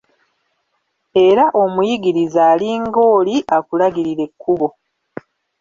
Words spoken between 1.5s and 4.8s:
omuyigiriza ali ng'oli akulagirira ekkubo.